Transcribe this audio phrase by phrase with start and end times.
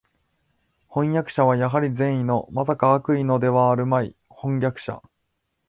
[0.89, 5.03] 飜訳者はやはり善意の（まさか悪意のではあるまい）叛逆者